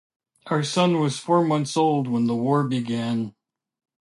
Our 0.47 0.63
son 0.63 0.99
was 0.99 1.19
four 1.19 1.45
months 1.45 1.77
old 1.77 2.07
when 2.07 2.25
the 2.25 2.33
war 2.33 2.67
began. 2.67 3.35